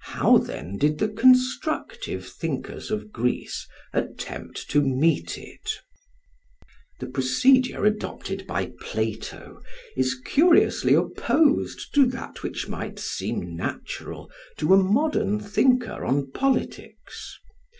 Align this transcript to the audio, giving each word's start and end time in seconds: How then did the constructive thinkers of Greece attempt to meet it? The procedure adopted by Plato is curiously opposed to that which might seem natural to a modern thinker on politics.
How 0.00 0.36
then 0.36 0.78
did 0.78 0.98
the 0.98 1.08
constructive 1.08 2.26
thinkers 2.26 2.90
of 2.90 3.12
Greece 3.12 3.68
attempt 3.92 4.68
to 4.70 4.80
meet 4.82 5.38
it? 5.38 5.74
The 6.98 7.06
procedure 7.06 7.84
adopted 7.84 8.48
by 8.48 8.72
Plato 8.80 9.62
is 9.96 10.18
curiously 10.24 10.94
opposed 10.94 11.94
to 11.94 12.04
that 12.06 12.42
which 12.42 12.66
might 12.68 12.98
seem 12.98 13.54
natural 13.54 14.28
to 14.56 14.74
a 14.74 14.76
modern 14.76 15.38
thinker 15.38 16.04
on 16.04 16.32
politics. 16.32 17.38